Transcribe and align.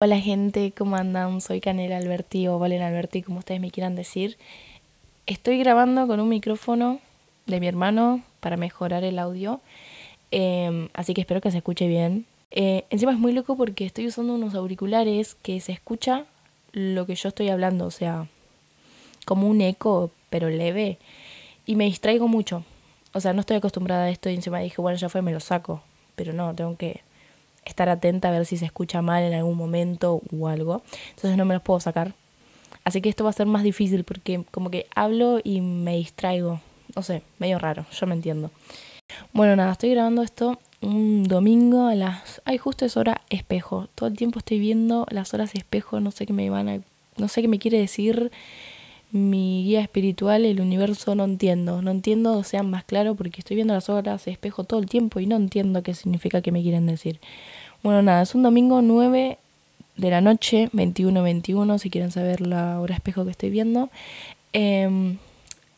Hola 0.00 0.20
gente, 0.20 0.72
¿cómo 0.78 0.94
andan? 0.94 1.40
Soy 1.40 1.60
Canela 1.60 1.96
Alberti 1.96 2.46
o 2.46 2.60
Valen 2.60 2.82
Alberti, 2.82 3.20
como 3.20 3.40
ustedes 3.40 3.60
me 3.60 3.72
quieran 3.72 3.96
decir. 3.96 4.38
Estoy 5.26 5.58
grabando 5.58 6.06
con 6.06 6.20
un 6.20 6.28
micrófono 6.28 7.00
de 7.46 7.58
mi 7.58 7.66
hermano 7.66 8.22
para 8.38 8.56
mejorar 8.56 9.02
el 9.02 9.18
audio, 9.18 9.60
em, 10.30 10.88
así 10.94 11.14
que 11.14 11.22
espero 11.22 11.40
que 11.40 11.50
se 11.50 11.56
escuche 11.56 11.88
bien. 11.88 12.26
Eh, 12.52 12.84
encima 12.90 13.10
es 13.10 13.18
muy 13.18 13.32
loco 13.32 13.56
porque 13.56 13.86
estoy 13.86 14.06
usando 14.06 14.34
unos 14.34 14.54
auriculares 14.54 15.34
que 15.34 15.60
se 15.60 15.72
escucha 15.72 16.26
lo 16.70 17.04
que 17.04 17.16
yo 17.16 17.30
estoy 17.30 17.48
hablando, 17.48 17.84
o 17.86 17.90
sea, 17.90 18.28
como 19.26 19.48
un 19.48 19.60
eco, 19.60 20.12
pero 20.30 20.48
leve, 20.48 20.98
y 21.66 21.74
me 21.74 21.86
distraigo 21.86 22.28
mucho. 22.28 22.64
O 23.14 23.20
sea, 23.20 23.32
no 23.32 23.40
estoy 23.40 23.56
acostumbrada 23.56 24.04
a 24.04 24.10
esto 24.10 24.30
y 24.30 24.36
encima 24.36 24.60
dije, 24.60 24.80
bueno, 24.80 24.96
ya 24.96 25.08
fue, 25.08 25.22
me 25.22 25.32
lo 25.32 25.40
saco, 25.40 25.82
pero 26.14 26.32
no, 26.32 26.54
tengo 26.54 26.76
que 26.76 27.07
estar 27.64 27.88
atenta 27.88 28.28
a 28.28 28.32
ver 28.32 28.46
si 28.46 28.56
se 28.56 28.64
escucha 28.64 29.02
mal 29.02 29.22
en 29.22 29.34
algún 29.34 29.56
momento 29.56 30.22
o 30.36 30.48
algo. 30.48 30.82
Entonces 31.10 31.36
no 31.36 31.44
me 31.44 31.54
los 31.54 31.62
puedo 31.62 31.80
sacar. 31.80 32.14
Así 32.84 33.00
que 33.00 33.08
esto 33.08 33.24
va 33.24 33.30
a 33.30 33.34
ser 33.34 33.46
más 33.46 33.62
difícil 33.62 34.04
porque 34.04 34.44
como 34.50 34.70
que 34.70 34.86
hablo 34.94 35.40
y 35.42 35.60
me 35.60 35.96
distraigo. 35.96 36.60
No 36.96 37.02
sé, 37.02 37.22
medio 37.38 37.58
raro, 37.58 37.86
yo 37.92 38.06
me 38.06 38.14
entiendo. 38.14 38.50
Bueno, 39.32 39.56
nada, 39.56 39.72
estoy 39.72 39.90
grabando 39.90 40.22
esto 40.22 40.58
un 40.80 41.24
domingo 41.24 41.86
a 41.86 41.94
las... 41.94 42.40
Ay, 42.44 42.58
justo 42.58 42.84
es 42.84 42.96
hora 42.96 43.22
espejo. 43.30 43.88
Todo 43.94 44.08
el 44.08 44.16
tiempo 44.16 44.38
estoy 44.38 44.58
viendo 44.58 45.06
las 45.10 45.34
horas 45.34 45.54
espejo, 45.54 46.00
no 46.00 46.10
sé 46.10 46.26
qué 46.26 46.32
me 46.32 46.50
van 46.50 46.68
a... 46.68 46.80
No 47.16 47.28
sé 47.28 47.42
qué 47.42 47.48
me 47.48 47.58
quiere 47.58 47.78
decir 47.78 48.30
mi 49.10 49.64
guía 49.64 49.80
espiritual, 49.80 50.44
el 50.44 50.60
universo, 50.60 51.14
no 51.14 51.24
entiendo. 51.24 51.82
No 51.82 51.90
entiendo, 51.90 52.42
sean 52.44 52.70
más 52.70 52.84
claro, 52.84 53.14
porque 53.14 53.40
estoy 53.40 53.56
viendo 53.56 53.74
las 53.74 53.88
horas 53.88 54.26
espejo 54.26 54.64
todo 54.64 54.80
el 54.80 54.86
tiempo 54.86 55.20
y 55.20 55.26
no 55.26 55.36
entiendo 55.36 55.82
qué 55.82 55.94
significa 55.94 56.42
que 56.42 56.52
me 56.52 56.62
quieren 56.62 56.86
decir. 56.86 57.20
Bueno, 57.82 58.02
nada, 58.02 58.22
es 58.22 58.34
un 58.34 58.42
domingo 58.42 58.82
9 58.82 59.38
de 59.96 60.10
la 60.10 60.20
noche, 60.20 60.68
21-21, 60.72 61.78
si 61.78 61.90
quieren 61.90 62.10
saber 62.10 62.40
la 62.46 62.80
hora 62.80 62.94
espejo 62.94 63.24
que 63.24 63.30
estoy 63.30 63.50
viendo. 63.50 63.90
Em, 64.52 65.18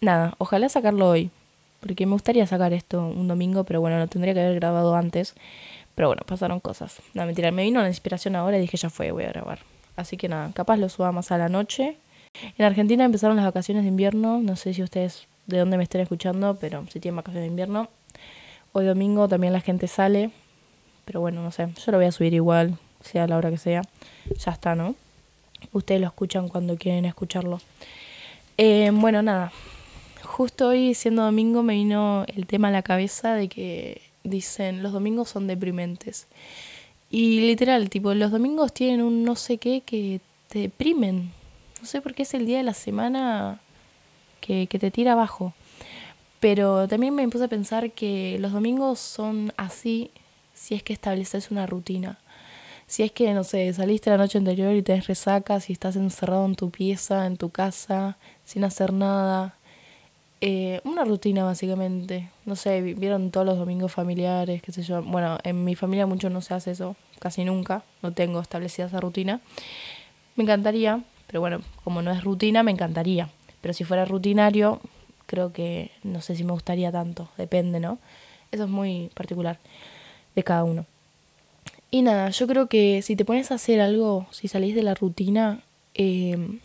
nada, 0.01 0.35
ojalá 0.39 0.69
sacarlo 0.69 1.09
hoy, 1.09 1.31
porque 1.81 2.07
me 2.07 2.13
gustaría 2.13 2.47
sacar 2.47 2.73
esto 2.73 3.07
un 3.07 3.29
domingo, 3.29 3.65
pero 3.65 3.81
bueno, 3.81 3.99
lo 3.99 4.07
tendría 4.09 4.35
que 4.35 4.41
haber 4.41 4.57
grabado 4.57 4.95
antes. 4.95 5.35
Pero 5.95 6.09
bueno, 6.09 6.23
pasaron 6.27 6.61
cosas. 6.61 7.01
No, 7.15 7.27
mentira, 7.27 7.51
me 7.51 7.63
vino 7.63 7.83
la 7.83 7.89
inspiración 7.89 8.37
ahora 8.37 8.59
y 8.59 8.61
dije, 8.61 8.77
ya 8.77 8.91
fue, 8.91 9.11
voy 9.13 9.25
a 9.25 9.29
grabar. 9.29 9.61
Así 9.97 10.17
que 10.17 10.29
nada, 10.29 10.51
capaz 10.55 10.77
lo 10.77 10.89
suba 10.89 11.13
más 11.13 11.31
a 11.33 11.39
la 11.39 11.49
noche. 11.49 11.97
En 12.57 12.65
Argentina 12.65 13.05
empezaron 13.05 13.37
las 13.37 13.45
vacaciones 13.45 13.85
de 13.85 13.89
invierno, 13.89 14.41
no 14.41 14.57
sé 14.57 14.75
si 14.75 14.83
ustedes 14.83 15.27
de 15.47 15.59
dónde 15.59 15.77
me 15.77 15.83
estén 15.83 16.01
escuchando, 16.01 16.57
pero 16.61 16.87
si 16.91 17.01
tienen 17.01 17.17
vacaciones 17.17 17.45
de 17.45 17.51
invierno. 17.51 17.89
Hoy 18.73 18.85
domingo 18.85 19.29
también 19.29 19.53
la 19.53 19.61
gente 19.61 19.89
sale, 19.89 20.31
pero 21.05 21.21
bueno, 21.21 21.43
no 21.43 21.51
sé, 21.51 21.69
yo 21.85 21.93
lo 21.93 21.99
voy 21.99 22.07
a 22.07 22.13
subir 22.13 22.35
igual, 22.35 22.79
sea 23.03 23.27
la 23.27 23.37
hora 23.37 23.51
que 23.51 23.59
sea. 23.59 23.83
Ya 24.39 24.53
está, 24.53 24.75
¿no? 24.75 24.95
Ustedes 25.73 26.01
lo 26.01 26.07
escuchan 26.07 26.49
cuando 26.49 26.77
quieren 26.77 27.05
escucharlo. 27.05 27.61
Eh, 28.57 28.91
bueno, 28.93 29.23
nada. 29.23 29.53
Justo 30.23 30.69
hoy, 30.69 30.95
siendo 30.95 31.23
domingo, 31.23 31.63
me 31.63 31.75
vino 31.75 32.25
el 32.29 32.47
tema 32.47 32.69
a 32.69 32.71
la 32.71 32.83
cabeza 32.83 33.35
de 33.35 33.49
que 33.49 34.03
dicen 34.23 34.83
los 34.83 34.93
domingos 34.93 35.31
son 35.31 35.47
deprimentes. 35.47 36.27
Y 37.11 37.41
literal, 37.41 37.91
tipo, 37.91 38.15
los 38.15 38.31
domingos 38.31 38.73
tienen 38.73 39.03
un 39.03 39.25
no 39.25 39.35
sé 39.35 39.59
qué 39.59 39.81
que 39.81 40.21
te 40.49 40.61
deprimen. 40.61 41.33
No 41.81 41.87
sé 41.87 42.01
por 42.01 42.15
qué 42.15 42.23
es 42.25 42.35
el 42.35 42.47
día 42.47 42.59
de 42.59 42.65
la 42.65 42.75
semana 42.75 43.61
que, 44.41 44.67
que 44.67 44.79
te 44.79 44.91
tira 44.91 45.13
abajo. 45.13 45.55
Pero 46.41 46.89
también 46.89 47.15
me 47.15 47.29
puse 47.29 47.45
a 47.45 47.49
pensar 47.49 47.91
que 47.93 48.39
los 48.41 48.53
domingos 48.53 48.99
son 48.99 49.53
así 49.57 50.11
si 50.55 50.75
es 50.75 50.83
que 50.83 50.93
estableces 50.93 51.51
una 51.51 51.67
rutina. 51.67 52.19
Si 52.87 53.03
es 53.03 53.13
que, 53.13 53.33
no 53.35 53.45
sé, 53.45 53.73
saliste 53.73 54.11
la 54.11 54.17
noche 54.17 54.39
anterior 54.39 54.75
y 54.75 54.83
te 54.83 55.01
resacas 55.01 55.71
y 55.71 55.73
estás 55.73 55.97
encerrado 55.97 56.45
en 56.45 56.57
tu 56.57 56.71
pieza, 56.71 57.25
en 57.27 57.37
tu 57.37 57.51
casa, 57.51 58.17
sin 58.45 58.65
hacer 58.65 58.93
nada. 58.93 59.55
Eh, 60.41 60.81
una 60.85 61.05
rutina 61.05 61.45
básicamente. 61.45 62.31
No 62.47 62.57
sé, 62.57 62.81
vieron 62.81 63.31
todos 63.31 63.47
los 63.47 63.59
domingos 63.59 63.93
familiares, 63.93 64.61
qué 64.61 64.73
sé 64.73 64.83
yo. 64.83 65.03
Bueno, 65.03 65.39
en 65.45 65.65
mi 65.65 65.77
familia 65.77 66.07
mucho 66.07 66.31
no 66.31 66.41
se 66.41 66.53
hace 66.53 66.73
eso, 66.73 66.97
casi 67.21 67.45
nunca. 67.45 67.85
No 68.03 68.13
tengo 68.13 68.41
establecida 68.41 68.87
esa 68.87 69.01
rutina. 69.01 69.41
Me 70.35 70.45
encantaría, 70.45 71.05
pero 71.31 71.41
bueno, 71.41 71.61
como 71.85 72.03
no 72.03 72.11
es 72.11 72.25
rutina, 72.25 72.65
me 72.65 72.73
encantaría. 72.73 73.31
Pero 73.61 73.73
si 73.73 73.85
fuera 73.85 74.05
rutinario, 74.05 74.81
creo 75.27 75.53
que 75.53 75.93
no 76.03 76.21
sé 76.21 76.35
si 76.35 76.43
me 76.43 76.51
gustaría 76.51 76.91
tanto, 76.91 77.29
depende, 77.39 77.79
¿no? 77.79 77.99
Eso 78.51 78.65
es 78.65 78.69
muy 78.69 79.13
particular 79.15 79.59
de 80.35 80.43
cada 80.43 80.65
uno. 80.65 80.87
Y 81.93 82.03
nada, 82.03 82.31
yo 82.31 82.49
creo 82.49 82.67
que 82.67 83.01
si 83.03 83.15
te 83.15 83.25
pones 83.25 83.53
a 83.53 83.55
hacer 83.55 83.81
algo, 83.81 84.27
si 84.33 84.49
salís 84.49 84.75
de 84.75 84.83
la 84.83 84.95
rutina, 84.95 85.61
eh, 85.95 86.59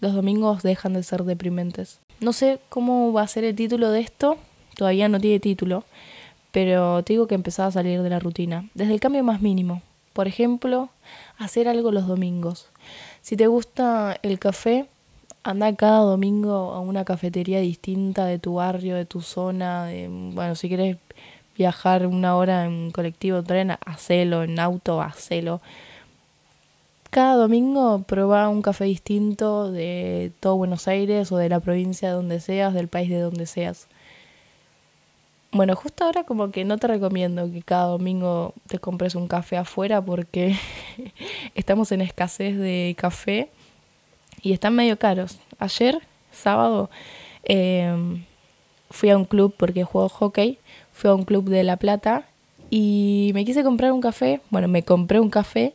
los 0.00 0.12
domingos 0.12 0.62
dejan 0.62 0.92
de 0.92 1.02
ser 1.02 1.24
deprimentes. 1.24 2.00
No 2.20 2.34
sé 2.34 2.58
cómo 2.68 3.14
va 3.14 3.22
a 3.22 3.28
ser 3.28 3.44
el 3.44 3.56
título 3.56 3.90
de 3.90 4.00
esto, 4.00 4.36
todavía 4.76 5.08
no 5.08 5.20
tiene 5.20 5.40
título, 5.40 5.84
pero 6.50 7.02
te 7.02 7.14
digo 7.14 7.26
que 7.26 7.34
empezaba 7.34 7.68
a 7.68 7.72
salir 7.72 8.02
de 8.02 8.10
la 8.10 8.18
rutina, 8.18 8.68
desde 8.74 8.92
el 8.92 9.00
cambio 9.00 9.24
más 9.24 9.40
mínimo. 9.40 9.80
Por 10.12 10.28
ejemplo, 10.28 10.90
hacer 11.38 11.66
algo 11.66 11.92
los 11.92 12.06
domingos. 12.06 12.68
Si 13.22 13.36
te 13.36 13.46
gusta 13.46 14.18
el 14.22 14.40
café, 14.40 14.88
anda 15.44 15.74
cada 15.76 16.00
domingo 16.00 16.72
a 16.72 16.80
una 16.80 17.04
cafetería 17.04 17.60
distinta 17.60 18.26
de 18.26 18.40
tu 18.40 18.54
barrio, 18.54 18.96
de 18.96 19.06
tu 19.06 19.20
zona, 19.20 19.86
de, 19.86 20.08
bueno, 20.08 20.56
si 20.56 20.66
quieres 20.66 20.96
viajar 21.56 22.06
una 22.08 22.34
hora 22.34 22.64
en 22.64 22.90
colectivo, 22.90 23.42
tren, 23.44 23.76
hacelo, 23.86 24.42
en 24.42 24.58
auto, 24.58 25.00
hacelo. 25.00 25.60
Cada 27.10 27.36
domingo 27.36 28.02
prueba 28.02 28.48
un 28.48 28.60
café 28.60 28.86
distinto 28.86 29.70
de 29.70 30.32
todo 30.40 30.56
Buenos 30.56 30.88
Aires 30.88 31.30
o 31.30 31.36
de 31.36 31.48
la 31.48 31.60
provincia 31.60 32.08
de 32.08 32.14
donde 32.14 32.40
seas, 32.40 32.74
del 32.74 32.88
país 32.88 33.08
de 33.08 33.20
donde 33.20 33.46
seas. 33.46 33.86
Bueno, 35.54 35.76
justo 35.76 36.04
ahora 36.04 36.24
como 36.24 36.50
que 36.50 36.64
no 36.64 36.78
te 36.78 36.86
recomiendo 36.86 37.52
que 37.52 37.60
cada 37.60 37.84
domingo 37.84 38.54
te 38.68 38.78
compres 38.78 39.14
un 39.14 39.28
café 39.28 39.58
afuera 39.58 40.00
porque 40.00 40.56
estamos 41.54 41.92
en 41.92 42.00
escasez 42.00 42.56
de 42.56 42.94
café 42.98 43.50
y 44.40 44.54
están 44.54 44.74
medio 44.74 44.98
caros. 44.98 45.38
Ayer, 45.58 46.00
sábado, 46.30 46.88
em, 47.44 48.24
fui 48.90 49.10
a 49.10 49.18
un 49.18 49.26
club 49.26 49.54
porque 49.58 49.84
juego 49.84 50.08
hockey 50.08 50.58
fui 50.92 51.10
a 51.10 51.14
un 51.14 51.24
club 51.24 51.50
de 51.50 51.62
La 51.64 51.76
Plata 51.76 52.26
y 52.70 53.32
me 53.34 53.44
quise 53.44 53.62
comprar 53.62 53.92
un 53.92 54.00
café. 54.00 54.40
Bueno, 54.48 54.68
me 54.68 54.82
compré 54.84 55.20
un 55.20 55.28
café. 55.28 55.74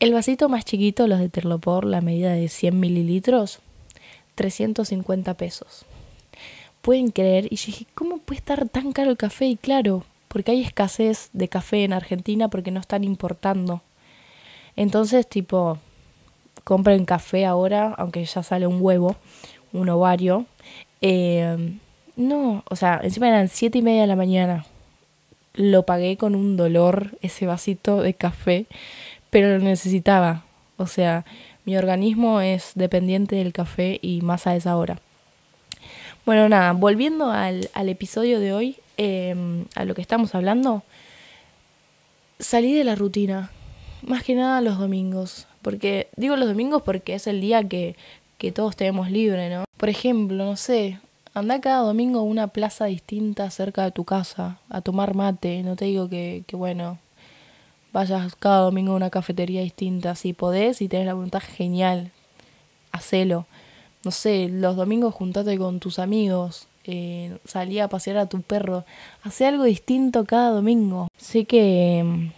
El 0.00 0.14
vasito 0.14 0.48
más 0.48 0.64
chiquito, 0.64 1.06
los 1.06 1.18
de 1.18 1.28
Terlopor, 1.28 1.84
la 1.84 2.00
medida 2.00 2.32
de 2.32 2.48
100 2.48 2.80
mililitros, 2.80 3.60
350 4.34 5.34
pesos. 5.34 5.84
Pueden 6.80 7.10
creer, 7.10 7.46
y 7.46 7.56
dije, 7.56 7.86
¿cómo 7.94 8.13
puede 8.24 8.38
estar 8.38 8.68
tan 8.68 8.92
caro 8.92 9.10
el 9.10 9.16
café? 9.16 9.46
Y 9.46 9.56
claro, 9.56 10.04
porque 10.28 10.52
hay 10.52 10.62
escasez 10.62 11.30
de 11.32 11.48
café 11.48 11.84
en 11.84 11.92
Argentina 11.92 12.48
porque 12.48 12.70
no 12.70 12.80
están 12.80 13.04
importando. 13.04 13.82
Entonces, 14.76 15.28
tipo, 15.28 15.78
compren 16.64 17.04
café 17.04 17.46
ahora, 17.46 17.94
aunque 17.96 18.24
ya 18.24 18.42
sale 18.42 18.66
un 18.66 18.78
huevo, 18.80 19.16
un 19.72 19.88
ovario. 19.88 20.46
Eh, 21.00 21.76
no, 22.16 22.64
o 22.68 22.76
sea, 22.76 23.00
encima 23.02 23.28
eran 23.28 23.48
siete 23.48 23.78
y 23.78 23.82
media 23.82 24.02
de 24.02 24.06
la 24.06 24.16
mañana. 24.16 24.66
Lo 25.54 25.84
pagué 25.84 26.16
con 26.16 26.34
un 26.34 26.56
dolor 26.56 27.16
ese 27.22 27.46
vasito 27.46 28.02
de 28.02 28.14
café, 28.14 28.66
pero 29.30 29.56
lo 29.56 29.64
necesitaba. 29.64 30.44
O 30.76 30.86
sea, 30.86 31.24
mi 31.64 31.76
organismo 31.76 32.40
es 32.40 32.72
dependiente 32.74 33.36
del 33.36 33.52
café 33.52 33.98
y 34.02 34.20
más 34.22 34.46
a 34.46 34.56
esa 34.56 34.76
hora. 34.76 34.98
Bueno, 36.26 36.48
nada, 36.48 36.72
volviendo 36.72 37.30
al, 37.30 37.70
al 37.74 37.88
episodio 37.88 38.40
de 38.40 38.52
hoy, 38.52 38.76
em, 38.96 39.66
a 39.74 39.84
lo 39.84 39.94
que 39.94 40.00
estamos 40.00 40.34
hablando, 40.34 40.82
salí 42.38 42.72
de 42.72 42.84
la 42.84 42.94
rutina, 42.94 43.50
más 44.02 44.22
que 44.22 44.34
nada 44.34 44.60
los 44.60 44.78
domingos. 44.78 45.46
Porque 45.62 46.08
digo 46.16 46.36
los 46.36 46.48
domingos 46.48 46.82
porque 46.82 47.14
es 47.14 47.26
el 47.26 47.40
día 47.40 47.66
que, 47.66 47.96
que 48.38 48.52
todos 48.52 48.76
tenemos 48.76 49.10
libre, 49.10 49.50
¿no? 49.50 49.64
Por 49.76 49.88
ejemplo, 49.88 50.44
no 50.44 50.56
sé, 50.56 50.98
Anda 51.36 51.60
cada 51.60 51.78
domingo 51.78 52.20
a 52.20 52.22
una 52.22 52.46
plaza 52.46 52.84
distinta 52.84 53.50
cerca 53.50 53.82
de 53.82 53.90
tu 53.90 54.04
casa 54.04 54.60
a 54.68 54.82
tomar 54.82 55.16
mate. 55.16 55.64
No 55.64 55.74
te 55.74 55.86
digo 55.86 56.08
que, 56.08 56.44
que 56.46 56.54
bueno, 56.54 56.98
vayas 57.92 58.36
cada 58.36 58.58
domingo 58.58 58.92
a 58.92 58.96
una 58.96 59.10
cafetería 59.10 59.60
distinta. 59.62 60.14
Si 60.14 60.32
podés 60.32 60.80
y 60.80 60.86
tenés 60.86 61.06
la 61.06 61.14
voluntad, 61.14 61.42
genial. 61.42 62.12
Hacelo. 62.92 63.48
No 64.04 64.10
sé, 64.10 64.48
los 64.50 64.76
domingos 64.76 65.14
juntate 65.14 65.56
con 65.58 65.80
tus 65.80 65.98
amigos. 65.98 66.66
Eh, 66.84 67.38
salí 67.44 67.78
a 67.78 67.88
pasear 67.88 68.18
a 68.18 68.26
tu 68.26 68.42
perro. 68.42 68.84
Hacé 69.22 69.46
algo 69.46 69.64
distinto 69.64 70.24
cada 70.24 70.50
domingo. 70.50 71.08
Sé 71.16 71.44
que, 71.44 72.30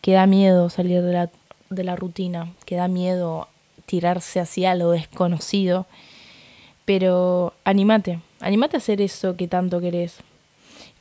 que 0.00 0.12
da 0.12 0.26
miedo 0.26 0.70
salir 0.70 1.02
de 1.02 1.12
la, 1.12 1.30
de 1.68 1.84
la 1.84 1.96
rutina. 1.96 2.52
Que 2.64 2.76
da 2.76 2.88
miedo 2.88 3.48
tirarse 3.86 4.40
hacia 4.40 4.74
lo 4.74 4.90
desconocido. 4.92 5.86
Pero 6.86 7.52
animate 7.64 8.20
Animate 8.40 8.76
a 8.76 8.78
hacer 8.78 9.02
eso 9.02 9.36
que 9.36 9.48
tanto 9.48 9.80
querés, 9.82 10.16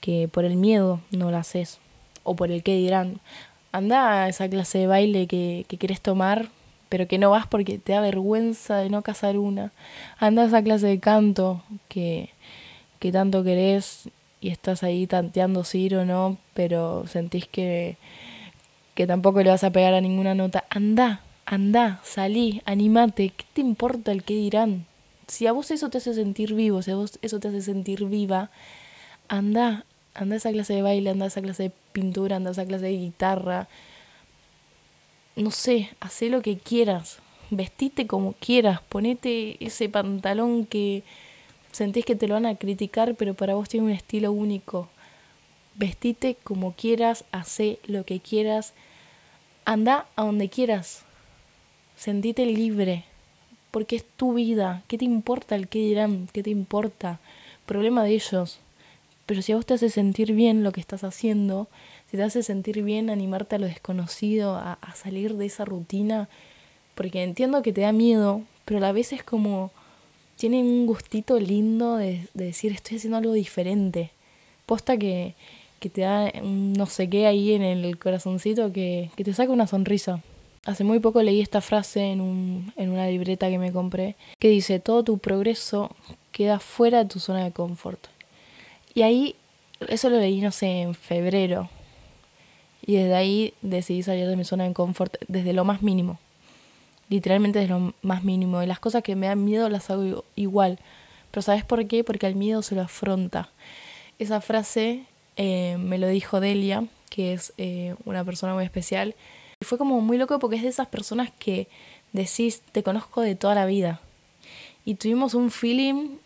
que 0.02 0.28
por 0.28 0.44
el 0.44 0.58
miedo 0.58 1.00
no 1.12 1.32
lo 1.32 1.38
haces, 1.38 1.80
o 2.24 2.36
por 2.36 2.52
el 2.52 2.64
qué 2.64 2.76
dirán. 2.76 3.22
Anda 3.72 4.24
a 4.24 4.30
esa 4.30 4.50
clase 4.50 4.80
de 4.80 4.88
baile 4.88 5.26
que, 5.26 5.66
que 5.70 5.78
querés 5.78 6.02
tomar 6.02 6.50
pero 6.90 7.08
que 7.08 7.20
no 7.20 7.30
vas 7.30 7.48
porque 7.48 7.78
te 7.78 7.94
da 7.94 8.02
vergüenza 8.02 8.78
de 8.78 8.90
no 8.90 9.04
casar 9.04 9.38
una. 9.38 9.72
Anda 10.18 10.44
a 10.44 10.46
esa 10.48 10.64
clase 10.64 10.88
de 10.88 11.00
canto 11.00 11.64
que, 11.88 12.32
que 13.00 13.12
tanto 13.12 13.44
querés 13.44 14.10
y 14.42 14.50
estás 14.50 14.84
ahí 14.84 15.06
tanteando 15.08 15.64
si 15.64 15.82
ir 15.82 15.96
o 15.96 16.06
no, 16.06 16.38
pero 16.54 17.06
sentís 17.08 17.48
que, 17.48 17.98
que 18.96 19.06
tampoco 19.06 19.42
le 19.44 19.50
vas 19.50 19.64
a 19.64 19.72
pegar 19.72 19.94
a 19.94 20.02
ninguna 20.02 20.34
nota. 20.34 20.66
Anda, 20.70 21.22
anda, 21.46 22.00
salí, 22.04 22.62
animate, 22.66 23.30
¿qué 23.30 23.46
te 23.54 23.62
importa 23.62 24.12
el 24.12 24.24
que 24.24 24.34
dirán? 24.34 24.86
Si 25.28 25.46
a 25.46 25.52
vos 25.52 25.70
eso 25.72 25.90
te 25.90 26.00
hace 26.00 26.14
sentir 26.14 26.56
vivo, 26.56 26.82
si 26.82 26.92
a 26.92 26.96
vos 26.96 27.20
eso 27.22 27.40
te 27.40 27.50
hace 27.50 27.62
sentir 27.62 28.06
viva, 28.06 28.50
anda, 29.28 29.86
anda 30.16 30.36
a 30.36 30.38
esa 30.38 30.52
clase 30.52 30.74
de 30.74 30.82
baile, 30.82 31.12
anda 31.12 31.26
a 31.26 31.28
esa 31.28 31.42
clase 31.42 31.64
de 31.64 31.72
pintura, 31.92 32.38
anda 32.38 32.50
a 32.50 32.54
esa 32.54 32.66
clase 32.66 32.86
de 32.86 32.98
guitarra. 32.98 33.68
No 35.40 35.52
sé, 35.52 35.90
haz 36.02 36.22
lo 36.24 36.42
que 36.42 36.58
quieras, 36.58 37.20
vestite 37.50 38.08
como 38.08 38.34
quieras, 38.34 38.82
ponete 38.82 39.56
ese 39.66 39.88
pantalón 39.88 40.66
que 40.66 41.04
sentís 41.72 42.04
que 42.04 42.18
te 42.18 42.28
lo 42.28 42.34
van 42.34 42.46
a 42.46 42.56
criticar, 42.56 43.16
pero 43.16 43.36
para 43.36 43.56
vos 43.56 43.70
tiene 43.70 43.86
un 43.86 43.94
estilo 43.94 44.34
único. 44.34 44.90
Vestite 45.76 46.36
como 46.44 46.74
quieras, 46.74 47.24
hacé 47.32 47.80
lo 47.86 48.04
que 48.04 48.20
quieras, 48.20 48.74
anda 49.64 50.08
a 50.18 50.24
donde 50.24 50.50
quieras, 50.50 51.06
sentite 51.96 52.46
libre, 52.46 53.06
porque 53.72 53.96
es 53.96 54.06
tu 54.18 54.34
vida. 54.34 54.84
¿Qué 54.90 54.98
te 54.98 55.06
importa 55.06 55.56
el 55.56 55.70
qué 55.70 55.80
dirán? 55.80 56.28
¿Qué 56.34 56.44
te 56.44 56.50
importa? 56.50 57.22
Problema 57.66 58.04
de 58.04 58.12
ellos. 58.16 58.60
Pero 59.30 59.44
si 59.44 59.52
a 59.52 59.58
vos 59.58 59.66
te 59.68 59.76
hace 59.76 59.92
sentir 59.92 60.34
bien 60.34 60.64
lo 60.64 60.72
que 60.72 60.82
estás 60.82 61.04
haciendo, 61.04 61.68
si 62.10 62.18
te 62.18 62.24
hace 62.24 62.42
sentir 62.42 62.82
bien 62.82 63.12
animarte 63.12 63.58
a 63.58 63.60
lo 63.60 63.68
desconocido, 63.68 64.56
a, 64.56 64.74
a 64.82 64.96
salir 64.96 65.36
de 65.36 65.46
esa 65.46 65.66
rutina, 65.66 66.30
porque 66.96 67.22
entiendo 67.22 67.62
que 67.62 67.72
te 67.72 67.82
da 67.82 67.92
miedo, 67.92 68.42
pero 68.66 68.80
a 68.80 68.82
la 68.82 68.92
vez 68.92 69.14
es 69.14 69.22
como, 69.22 69.70
tiene 70.36 70.64
un 70.64 70.88
gustito 70.88 71.40
lindo 71.40 71.98
de, 71.98 72.28
decir 72.34 72.72
estoy 72.72 72.98
haciendo 72.98 73.18
algo 73.18 73.34
diferente. 73.34 74.10
Posta 74.66 74.98
que, 74.98 75.36
que 75.80 75.92
te 75.92 76.02
da 76.02 76.34
un 76.42 76.74
no 76.74 76.88
sé 76.88 77.08
qué 77.08 77.28
ahí 77.28 77.54
en 77.54 77.62
el 77.62 78.00
corazoncito 78.00 78.74
que, 78.74 79.12
que 79.16 79.24
te 79.24 79.36
saca 79.36 79.52
una 79.52 79.68
sonrisa. 79.68 80.24
Hace 80.66 80.84
muy 80.84 80.98
poco 80.98 81.22
leí 81.22 81.40
esta 81.40 81.62
frase 81.62 82.02
en, 82.12 82.20
un, 82.20 82.74
en 82.78 82.90
una 82.90 83.06
libreta 83.06 83.48
que 83.48 83.60
me 83.60 83.72
compré 83.72 84.16
que 84.40 84.50
dice, 84.50 84.80
todo 84.80 85.04
tu 85.04 85.20
progreso 85.20 85.96
queda 86.32 86.60
fuera 86.60 87.04
de 87.04 87.10
tu 87.12 87.20
zona 87.20 87.44
de 87.44 87.52
confort. 87.52 88.08
Y 88.94 89.02
ahí, 89.04 89.36
eso 89.88 90.10
lo 90.10 90.18
leí, 90.18 90.42
no 90.42 90.52
sé, 90.52 90.82
en 90.82 90.96
febrero. 90.96 91.70
Y 92.86 92.96
desde 92.96 93.16
ahí 93.16 93.54
decidí 93.62 94.04
salir 94.04 94.28
de 94.28 94.36
mi 94.36 94.44
zona 94.44 94.66
de 94.66 94.74
confort 94.74 95.16
desde 95.28 95.54
lo 95.54 95.66
más 95.66 95.82
mínimo. 95.82 96.20
Literalmente 97.10 97.60
desde 97.60 97.74
lo 97.74 97.94
más 98.02 98.24
mínimo. 98.24 98.62
Y 98.64 98.66
las 98.66 98.80
cosas 98.80 99.04
que 99.04 99.16
me 99.16 99.28
dan 99.28 99.44
miedo 99.44 99.70
las 99.70 99.90
hago 99.90 100.24
igual. 100.36 100.80
Pero 101.32 101.42
¿sabes 101.42 101.64
por 101.64 101.86
qué? 101.88 102.04
Porque 102.04 102.28
al 102.28 102.36
miedo 102.36 102.62
se 102.62 102.76
lo 102.76 102.82
afronta. 102.82 103.50
Esa 104.18 104.42
frase 104.42 105.06
eh, 105.38 105.78
me 105.80 105.98
lo 105.98 106.08
dijo 106.08 106.40
Delia, 106.40 106.86
que 107.10 107.34
es 107.34 107.54
eh, 107.58 107.96
una 108.06 108.24
persona 108.24 108.54
muy 108.54 108.64
especial. 108.64 109.16
Y 109.62 109.66
fue 109.66 109.78
como 109.78 110.02
muy 110.02 110.18
loco 110.18 110.40
porque 110.40 110.56
es 110.56 110.64
de 110.64 110.70
esas 110.70 110.88
personas 110.88 111.32
que 111.38 111.68
decís, 112.12 112.62
te 112.72 112.84
conozco 112.84 113.22
de 113.22 113.36
toda 113.36 113.56
la 113.56 113.66
vida. 113.66 114.02
Y 114.86 114.96
tuvimos 114.96 115.34
un 115.34 115.52
feeling 115.52 116.18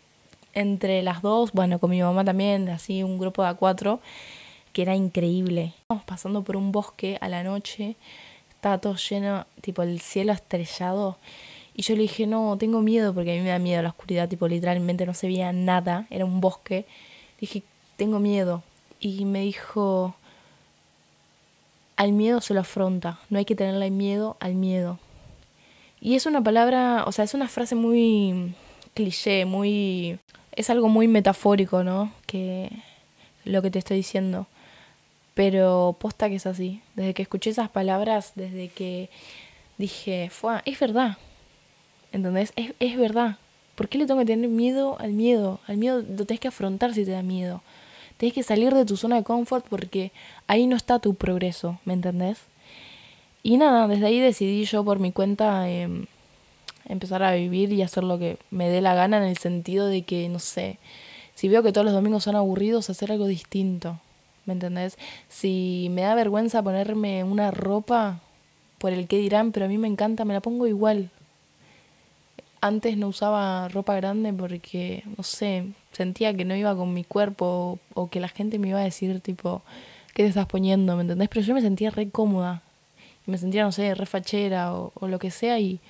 entre 0.54 1.02
las 1.02 1.22
dos, 1.22 1.52
bueno, 1.52 1.78
con 1.78 1.90
mi 1.90 2.00
mamá 2.00 2.24
también, 2.24 2.68
así 2.68 3.02
un 3.02 3.18
grupo 3.18 3.42
de 3.42 3.48
a 3.48 3.54
cuatro, 3.54 4.00
que 4.72 4.82
era 4.82 4.94
increíble. 4.94 5.74
Estamos 5.82 6.04
pasando 6.04 6.42
por 6.42 6.56
un 6.56 6.72
bosque 6.72 7.18
a 7.20 7.28
la 7.28 7.42
noche, 7.42 7.96
estaba 8.50 8.78
todo 8.78 8.96
lleno, 8.96 9.46
tipo 9.60 9.82
el 9.82 10.00
cielo 10.00 10.32
estrellado. 10.32 11.18
Y 11.74 11.82
yo 11.82 11.94
le 11.96 12.02
dije, 12.02 12.26
no, 12.26 12.56
tengo 12.58 12.80
miedo 12.80 13.12
porque 13.14 13.32
a 13.32 13.34
mí 13.34 13.40
me 13.40 13.50
da 13.50 13.58
miedo 13.58 13.82
la 13.82 13.88
oscuridad, 13.90 14.28
tipo 14.28 14.48
literalmente 14.48 15.06
no 15.06 15.14
se 15.14 15.26
veía 15.26 15.52
nada, 15.52 16.06
era 16.10 16.24
un 16.24 16.40
bosque. 16.40 16.86
dije, 17.40 17.62
tengo 17.96 18.20
miedo. 18.20 18.62
Y 19.00 19.24
me 19.24 19.40
dijo, 19.40 20.14
al 21.96 22.12
miedo 22.12 22.40
se 22.40 22.54
lo 22.54 22.60
afronta, 22.60 23.18
no 23.30 23.38
hay 23.38 23.44
que 23.44 23.54
tenerle 23.54 23.90
miedo 23.90 24.36
al 24.40 24.54
miedo. 24.54 24.98
Y 26.00 26.16
es 26.16 26.26
una 26.26 26.42
palabra, 26.42 27.04
o 27.06 27.12
sea, 27.12 27.24
es 27.24 27.34
una 27.34 27.48
frase 27.48 27.74
muy 27.74 28.54
cliché, 28.94 29.44
muy 29.44 30.18
es 30.56 30.70
algo 30.70 30.88
muy 30.88 31.08
metafórico, 31.08 31.84
¿no? 31.84 32.12
Que 32.26 32.70
lo 33.44 33.62
que 33.62 33.70
te 33.70 33.78
estoy 33.78 33.98
diciendo. 33.98 34.46
Pero 35.34 35.96
posta 35.98 36.28
que 36.28 36.36
es 36.36 36.46
así. 36.46 36.80
Desde 36.94 37.14
que 37.14 37.22
escuché 37.22 37.50
esas 37.50 37.68
palabras, 37.68 38.32
desde 38.34 38.68
que 38.68 39.10
dije, 39.78 40.30
fue, 40.30 40.60
es 40.64 40.78
verdad. 40.78 41.18
¿Entendés? 42.12 42.52
Es, 42.56 42.72
es 42.78 42.96
verdad. 42.96 43.38
¿Por 43.74 43.88
qué 43.88 43.98
le 43.98 44.06
tengo 44.06 44.20
que 44.20 44.26
tener 44.26 44.48
miedo 44.48 44.96
al 45.00 45.12
miedo? 45.12 45.60
Al 45.66 45.76
miedo 45.76 46.02
lo 46.02 46.24
tenés 46.26 46.40
que 46.40 46.48
afrontar 46.48 46.94
si 46.94 47.04
te 47.04 47.10
da 47.10 47.22
miedo. 47.22 47.62
Tienes 48.16 48.34
que 48.34 48.44
salir 48.44 48.72
de 48.72 48.84
tu 48.84 48.96
zona 48.96 49.16
de 49.16 49.24
confort 49.24 49.66
porque 49.68 50.12
ahí 50.46 50.66
no 50.68 50.76
está 50.76 51.00
tu 51.00 51.14
progreso, 51.14 51.80
¿me 51.84 51.94
entendés? 51.94 52.38
Y 53.42 53.56
nada, 53.56 53.88
desde 53.88 54.06
ahí 54.06 54.20
decidí 54.20 54.64
yo 54.64 54.84
por 54.84 55.00
mi 55.00 55.10
cuenta 55.10 55.68
eh, 55.68 56.06
empezar 56.86 57.22
a 57.22 57.34
vivir 57.34 57.72
y 57.72 57.82
hacer 57.82 58.04
lo 58.04 58.18
que 58.18 58.38
me 58.50 58.68
dé 58.68 58.80
la 58.80 58.94
gana 58.94 59.18
en 59.18 59.24
el 59.24 59.38
sentido 59.38 59.86
de 59.86 60.02
que, 60.02 60.28
no 60.28 60.38
sé, 60.38 60.78
si 61.34 61.48
veo 61.48 61.62
que 61.62 61.72
todos 61.72 61.84
los 61.84 61.94
domingos 61.94 62.24
son 62.24 62.36
aburridos, 62.36 62.90
hacer 62.90 63.10
algo 63.10 63.26
distinto, 63.26 63.98
¿me 64.46 64.52
entendés? 64.52 64.98
Si 65.28 65.88
me 65.90 66.02
da 66.02 66.14
vergüenza 66.14 66.62
ponerme 66.62 67.24
una 67.24 67.50
ropa 67.50 68.20
por 68.78 68.92
el 68.92 69.08
que 69.08 69.18
dirán, 69.18 69.52
pero 69.52 69.66
a 69.66 69.68
mí 69.68 69.78
me 69.78 69.88
encanta, 69.88 70.24
me 70.24 70.34
la 70.34 70.40
pongo 70.40 70.66
igual. 70.66 71.10
Antes 72.60 72.96
no 72.96 73.08
usaba 73.08 73.68
ropa 73.68 73.94
grande 73.94 74.32
porque, 74.32 75.02
no 75.16 75.24
sé, 75.24 75.66
sentía 75.92 76.34
que 76.34 76.44
no 76.44 76.54
iba 76.56 76.74
con 76.76 76.94
mi 76.94 77.04
cuerpo 77.04 77.78
o, 77.94 78.08
que 78.08 78.20
la 78.20 78.28
gente 78.28 78.58
me 78.58 78.68
iba 78.68 78.80
a 78.80 78.84
decir 78.84 79.20
tipo, 79.20 79.62
¿qué 80.14 80.22
te 80.22 80.28
estás 80.28 80.46
poniendo? 80.46 80.96
¿Me 80.96 81.02
entendés? 81.02 81.28
Pero 81.28 81.40
yo 81.42 81.54
me 81.54 81.60
sentía 81.60 81.90
re 81.90 82.08
cómoda. 82.10 82.62
Me 83.26 83.38
sentía, 83.38 83.64
no 83.64 83.72
sé, 83.72 83.94
re 83.94 84.06
fachera 84.06 84.74
o, 84.74 84.92
o 84.94 85.08
lo 85.08 85.18
que 85.18 85.30
sea 85.30 85.58
y 85.58 85.80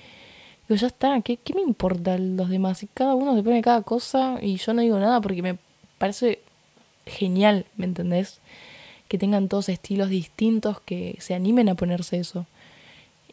Digo, 0.67 0.79
ya 0.79 0.87
está, 0.87 1.21
¿qué, 1.21 1.37
¿qué 1.37 1.53
me 1.53 1.61
importa 1.61 2.17
los 2.17 2.49
demás? 2.49 2.81
Y 2.83 2.87
cada 2.87 3.15
uno 3.15 3.35
se 3.35 3.43
pone 3.43 3.61
cada 3.61 3.81
cosa 3.83 4.39
y 4.41 4.57
yo 4.57 4.73
no 4.73 4.81
digo 4.81 4.97
nada 4.99 5.21
porque 5.21 5.41
me 5.41 5.57
parece 5.97 6.39
genial, 7.05 7.65
¿me 7.77 7.85
entendés? 7.85 8.39
Que 9.07 9.17
tengan 9.17 9.47
todos 9.47 9.69
estilos 9.69 10.09
distintos, 10.09 10.79
que 10.81 11.17
se 11.19 11.35
animen 11.35 11.69
a 11.69 11.75
ponerse 11.75 12.17
eso. 12.17 12.47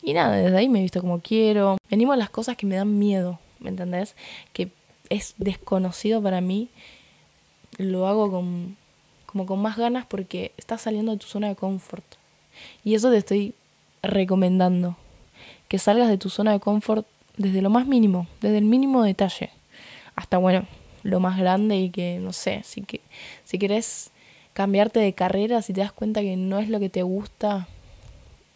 Y 0.02 0.12
nada, 0.14 0.36
desde 0.36 0.56
ahí 0.56 0.68
me 0.68 0.80
he 0.80 0.82
visto 0.82 1.00
como 1.00 1.20
quiero. 1.20 1.78
Me 1.88 1.94
animo 1.94 2.12
a 2.12 2.16
las 2.16 2.28
cosas 2.28 2.56
que 2.56 2.66
me 2.66 2.76
dan 2.76 2.98
miedo, 2.98 3.38
¿me 3.60 3.70
entendés? 3.70 4.14
Que 4.52 4.70
es 5.08 5.34
desconocido 5.38 6.22
para 6.22 6.40
mí. 6.40 6.68
Lo 7.78 8.06
hago 8.06 8.30
con, 8.30 8.76
como 9.26 9.46
con 9.46 9.62
más 9.62 9.76
ganas 9.76 10.04
porque 10.04 10.52
estás 10.56 10.82
saliendo 10.82 11.12
de 11.12 11.18
tu 11.18 11.26
zona 11.26 11.48
de 11.48 11.56
confort. 11.56 12.04
Y 12.84 12.94
eso 12.94 13.10
te 13.10 13.16
estoy 13.16 13.54
recomendando. 14.02 14.96
Que 15.68 15.78
salgas 15.78 16.08
de 16.08 16.18
tu 16.18 16.28
zona 16.28 16.52
de 16.52 16.60
confort 16.60 17.06
desde 17.36 17.62
lo 17.62 17.70
más 17.70 17.86
mínimo, 17.86 18.26
desde 18.40 18.58
el 18.58 18.64
mínimo 18.64 19.02
detalle, 19.02 19.50
hasta 20.16 20.38
bueno, 20.38 20.66
lo 21.02 21.20
más 21.20 21.38
grande 21.38 21.76
y 21.76 21.90
que, 21.90 22.18
no 22.18 22.32
sé, 22.32 22.62
si, 22.64 22.82
que, 22.82 23.00
si 23.44 23.58
querés 23.58 24.10
cambiarte 24.52 25.00
de 25.00 25.12
carrera, 25.14 25.62
si 25.62 25.72
te 25.72 25.80
das 25.80 25.92
cuenta 25.92 26.20
que 26.20 26.36
no 26.36 26.58
es 26.58 26.68
lo 26.68 26.78
que 26.80 26.88
te 26.88 27.02
gusta, 27.02 27.66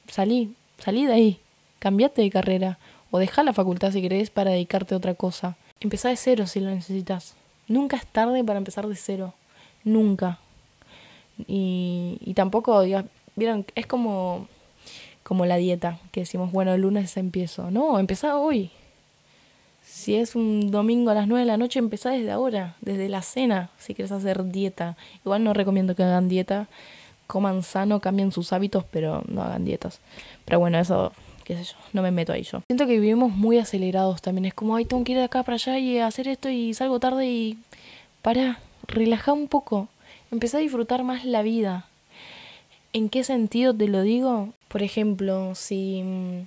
salí, 0.09 0.54
salí 0.78 1.06
de 1.06 1.12
ahí, 1.12 1.40
cambiate 1.78 2.23
de 2.23 2.30
carrera 2.30 2.78
o 3.11 3.18
deja 3.18 3.42
la 3.42 3.52
facultad 3.52 3.92
si 3.92 4.02
querés 4.02 4.30
para 4.30 4.50
dedicarte 4.50 4.95
a 4.95 4.99
otra 4.99 5.14
cosa. 5.14 5.56
Empezá 5.80 6.09
de 6.09 6.16
cero 6.16 6.47
si 6.47 6.61
lo 6.61 6.71
necesitas. 6.71 7.35
Nunca 7.68 7.97
es 7.97 8.06
tarde 8.06 8.45
para 8.45 8.59
empezar 8.59 8.87
de 8.87 8.97
cero, 8.97 9.35
nunca. 9.85 10.38
Y, 11.47 12.18
y 12.21 12.35
tampoco, 12.35 12.80
vieron, 13.35 13.66
es 13.75 13.87
como 13.87 14.49
como 15.26 15.45
la 15.45 15.56
dieta, 15.56 15.99
que 16.12 16.21
decimos, 16.21 16.52
bueno, 16.52 16.73
el 16.73 16.83
lunes 16.83 17.16
empiezo. 17.16 17.73
No, 17.73 17.99
empezá 17.99 18.38
hoy. 18.38 18.71
Si 19.85 20.14
es 20.14 20.37
un 20.37 20.71
domingo 20.71 21.11
a 21.11 21.14
las 21.14 21.26
9 21.26 21.40
de 21.40 21.47
la 21.47 21.56
noche, 21.56 21.80
empezá 21.80 22.11
desde 22.11 22.30
ahora, 22.30 22.76
desde 22.80 23.09
la 23.09 23.23
cena, 23.23 23.71
si 23.76 23.92
quieres 23.92 24.12
hacer 24.12 24.45
dieta. 24.45 24.97
Igual 25.25 25.42
no 25.42 25.52
recomiendo 25.52 25.97
que 25.97 26.04
hagan 26.04 26.28
dieta, 26.28 26.68
coman 27.26 27.64
sano, 27.64 27.99
cambien 27.99 28.30
sus 28.30 28.52
hábitos, 28.52 28.85
pero 28.92 29.25
no 29.26 29.42
hagan 29.42 29.64
dietas. 29.64 29.99
Pero 30.45 30.61
bueno, 30.61 30.78
eso, 30.78 31.12
qué 31.42 31.56
sé 31.56 31.64
yo, 31.64 31.76
no 31.92 32.02
me 32.02 32.12
meto 32.12 32.33
ahí 32.33 32.45
yo. 32.45 32.62
Siento 32.68 32.87
que 32.87 32.92
vivimos 32.92 33.33
muy 33.33 33.59
acelerados 33.59 34.23
también. 34.23 34.45
Es 34.45 34.54
como, 34.54 34.76
ay, 34.76 34.85
tengo 34.85 35.02
que 35.02 35.11
ir 35.11 35.18
de 35.18 35.25
acá 35.25 35.42
para 35.42 35.56
allá 35.56 35.76
y 35.80 35.99
hacer 35.99 36.28
esto 36.28 36.49
y 36.50 36.73
salgo 36.73 37.00
tarde 37.00 37.26
y... 37.26 37.59
Para, 38.23 38.61
relaja 38.87 39.33
un 39.33 39.49
poco. 39.49 39.88
Empezá 40.30 40.59
a 40.59 40.61
disfrutar 40.61 41.02
más 41.02 41.25
la 41.25 41.42
vida. 41.42 41.87
¿En 42.92 43.09
qué 43.09 43.25
sentido 43.25 43.75
te 43.75 43.88
lo 43.88 44.02
digo? 44.02 44.54
Por 44.68 44.82
ejemplo, 44.82 45.54
si, 45.54 46.02
mm, 46.02 46.46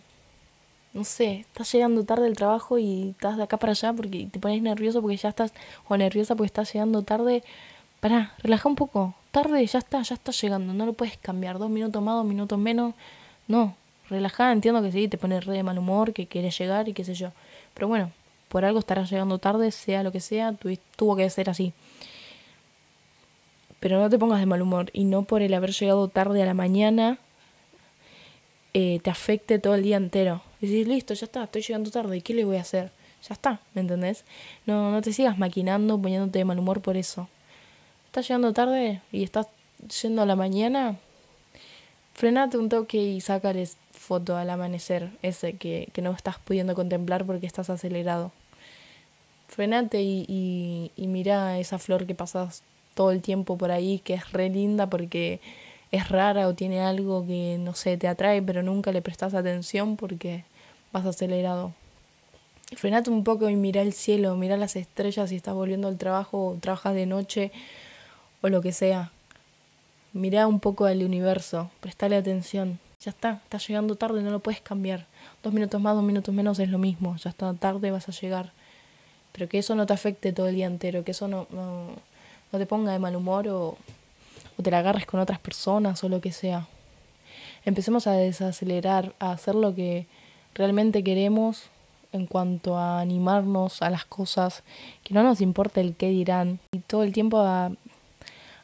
no 0.94 1.04
sé, 1.04 1.42
estás 1.42 1.72
llegando 1.72 2.04
tarde 2.04 2.24
del 2.24 2.36
trabajo 2.36 2.78
y 2.78 3.12
estás 3.12 3.38
de 3.38 3.44
acá 3.44 3.58
para 3.58 3.72
allá 3.72 3.94
porque 3.94 4.28
te 4.32 4.40
pones 4.40 4.62
nervioso 4.62 5.02
porque 5.02 5.18
ya 5.18 5.30
estás, 5.30 5.54
o 5.88 5.98
nerviosa 5.98 6.36
porque 6.36 6.48
estás 6.48 6.74
llegando 6.74 7.04
tarde, 7.04 7.44
pará, 8.00 8.34
relaja 8.40 8.68
un 8.70 8.76
poco. 8.76 9.16
Tarde, 9.32 9.66
ya 9.66 9.80
está, 9.80 10.02
ya 10.02 10.16
estás 10.16 10.42
llegando, 10.42 10.74
no 10.74 10.86
lo 10.86 10.94
puedes 10.94 11.18
cambiar. 11.18 11.60
Dos 11.60 11.70
minutos 11.70 12.02
más, 12.02 12.16
dos 12.16 12.26
minutos 12.26 12.58
menos, 12.58 12.94
no, 13.48 13.76
relajada, 14.10 14.52
entiendo 14.52 14.82
que 14.82 14.92
sí, 14.92 15.08
te 15.08 15.18
pone 15.18 15.40
re 15.40 15.54
de 15.54 15.64
mal 15.64 15.78
humor, 15.78 16.14
que 16.14 16.28
quieres 16.28 16.58
llegar 16.58 16.90
y 16.90 16.94
qué 16.94 17.04
sé 17.06 17.14
yo. 17.14 17.32
Pero 17.74 17.88
bueno, 17.88 18.12
por 18.50 18.66
algo 18.66 18.80
estarás 18.80 19.10
llegando 19.10 19.38
tarde, 19.38 19.72
sea 19.72 20.04
lo 20.04 20.12
que 20.12 20.20
sea, 20.20 20.56
tuvo 20.96 21.16
que 21.16 21.30
ser 21.30 21.50
así. 21.50 21.74
Pero 23.80 24.00
no 24.00 24.10
te 24.10 24.20
pongas 24.20 24.40
de 24.40 24.46
mal 24.46 24.62
humor 24.62 24.90
y 24.92 25.06
no 25.06 25.24
por 25.24 25.42
el 25.42 25.54
haber 25.54 25.72
llegado 25.72 26.08
tarde 26.10 26.44
a 26.44 26.46
la 26.46 26.54
mañana 26.54 27.20
eh, 28.74 29.00
te 29.04 29.10
afecte 29.10 29.60
todo 29.60 29.76
el 29.76 29.84
día 29.84 29.98
entero. 29.98 30.42
Decís, 30.62 30.88
listo, 30.88 31.14
ya 31.14 31.26
está, 31.26 31.44
estoy 31.44 31.62
llegando 31.62 31.92
tarde, 31.92 32.18
¿y 32.18 32.22
qué 32.22 32.34
le 32.34 32.46
voy 32.46 32.58
a 32.58 32.62
hacer? 32.62 32.92
Ya 33.28 33.34
está, 33.34 33.60
¿me 33.74 33.82
entendés? 33.82 34.24
No, 34.66 34.92
no 34.92 35.02
te 35.02 35.14
sigas 35.14 35.38
maquinando, 35.38 36.02
poniéndote 36.02 36.40
de 36.40 36.46
mal 36.46 36.60
humor 36.60 36.82
por 36.82 36.98
eso. 36.98 37.28
Estás 38.08 38.28
llegando 38.28 38.54
tarde 38.54 39.02
y 39.12 39.24
estás 39.24 39.48
yendo 40.02 40.22
a 40.22 40.26
la 40.26 40.36
mañana, 40.36 40.98
frenate 42.14 42.58
un 42.58 42.70
toque 42.70 42.98
y 42.98 43.22
sácales 43.22 43.78
foto 43.94 44.36
al 44.36 44.50
amanecer, 44.50 45.12
ese 45.22 45.54
que, 45.54 45.90
que 45.94 46.02
no 46.02 46.12
estás 46.12 46.40
pudiendo 46.40 46.76
contemplar 46.76 47.26
porque 47.26 47.46
estás 47.46 47.70
acelerado. 47.70 48.32
Frenate 49.48 50.02
y, 50.02 50.26
y, 50.28 50.92
y 50.96 51.08
mira 51.08 51.60
esa 51.60 51.80
flor 51.80 52.06
que 52.06 52.16
pasas 52.16 52.64
todo 52.94 53.12
el 53.12 53.22
tiempo 53.22 53.58
por 53.58 53.72
ahí, 53.72 54.00
que 54.00 54.16
es 54.16 54.32
re 54.32 54.50
linda 54.50 54.90
porque 54.90 55.40
es 55.92 56.10
rara 56.10 56.48
o 56.48 56.54
tiene 56.54 56.82
algo 56.82 57.26
que, 57.26 57.58
no 57.60 57.74
sé, 57.74 57.98
te 57.98 58.08
atrae, 58.08 58.42
pero 58.42 58.62
nunca 58.64 58.92
le 58.92 59.02
prestas 59.02 59.34
atención 59.34 59.98
porque 59.98 60.44
vas 60.92 61.06
acelerado. 61.06 61.74
Frenate 62.76 63.10
un 63.10 63.24
poco 63.24 63.50
y 63.50 63.56
mira 63.56 63.82
el 63.82 63.94
cielo, 63.94 64.36
mira 64.36 64.56
las 64.56 64.76
estrellas 64.76 65.30
si 65.30 65.36
estás 65.36 65.56
volviendo 65.56 65.88
al 65.88 65.98
trabajo 65.98 66.50
o 66.50 66.56
trabajas 66.56 66.94
de 66.94 67.08
noche 67.08 67.52
o 68.42 68.50
lo 68.50 68.62
que 68.62 68.72
sea. 68.72 69.12
Mira 70.14 70.48
un 70.48 70.60
poco 70.60 70.86
al 70.86 71.04
universo, 71.04 71.72
prestale 71.80 72.16
atención. 72.16 72.80
Ya 73.02 73.12
está, 73.12 73.42
estás 73.44 73.68
llegando 73.68 73.96
tarde, 73.96 74.22
no 74.22 74.30
lo 74.30 74.40
puedes 74.40 74.62
cambiar. 74.62 75.08
Dos 75.42 75.54
minutos 75.54 75.82
más, 75.82 75.96
dos 75.96 76.04
minutos 76.04 76.36
menos 76.36 76.60
es 76.60 76.70
lo 76.70 76.78
mismo. 76.78 77.16
Ya 77.18 77.30
está 77.30 77.54
tarde, 77.54 77.92
vas 77.92 78.10
a 78.10 78.12
llegar. 78.12 78.52
Pero 79.32 79.48
que 79.48 79.58
eso 79.60 79.74
no 79.74 79.86
te 79.86 79.94
afecte 79.94 80.34
todo 80.34 80.48
el 80.48 80.56
día 80.56 80.68
entero, 80.68 81.04
que 81.04 81.12
eso 81.12 81.28
no, 81.28 81.48
no, 81.52 81.88
no 82.52 82.60
te 82.60 82.66
ponga 82.66 82.92
de 82.92 83.00
mal 83.00 83.16
humor 83.16 83.48
o, 83.48 83.78
o 84.60 84.62
te 84.62 84.72
la 84.72 84.80
agarres 84.80 85.06
con 85.06 85.22
otras 85.22 85.40
personas 85.40 86.04
o 86.04 86.10
lo 86.10 86.20
que 86.20 86.34
sea. 86.34 86.68
Empecemos 87.64 88.08
a 88.08 88.12
desacelerar, 88.12 89.14
a 89.18 89.32
hacer 89.32 89.56
lo 89.56 89.74
que 89.74 90.06
realmente 90.54 91.02
queremos 91.02 91.70
en 92.12 92.26
cuanto 92.26 92.78
a 92.78 93.00
animarnos 93.00 93.82
a 93.82 93.90
las 93.90 94.04
cosas, 94.04 94.64
que 95.04 95.14
no 95.14 95.24
nos 95.24 95.40
importa 95.40 95.80
el 95.80 95.96
qué 95.96 96.10
dirán. 96.10 96.60
Y 96.74 96.80
todo 96.80 97.04
el 97.04 97.14
tiempo 97.14 97.40
a, 97.40 97.72